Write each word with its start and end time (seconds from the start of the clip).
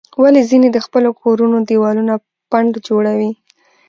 ولې 0.21 0.41
ځینې 0.49 0.67
د 0.71 0.77
خپلو 0.85 1.09
کورونو 1.21 1.57
دیوالونه 1.69 2.13
پنډ 2.51 2.71
جوړوي؟ 2.87 3.31